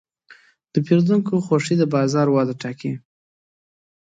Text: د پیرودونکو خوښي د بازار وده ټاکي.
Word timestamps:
د 0.73 0.75
پیرودونکو 0.85 1.43
خوښي 1.45 1.75
د 1.79 1.83
بازار 1.93 2.27
وده 2.31 2.53
ټاکي. 2.61 2.93